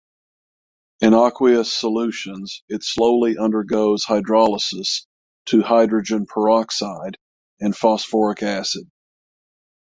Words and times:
In 1.01 1.13
aqueous 1.13 1.71
solutions 1.71 2.63
it 2.67 2.81
slowly 2.83 3.37
undergoes 3.37 4.03
hydrolysis 4.03 5.05
to 5.45 5.61
hydrogen 5.61 6.25
peroxide 6.25 7.19
and 7.59 7.77
phosphoric 7.77 8.41
acid. 8.41 8.89